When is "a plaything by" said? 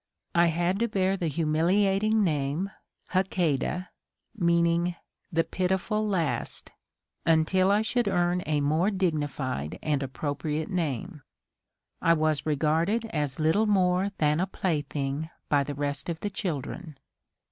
14.39-15.63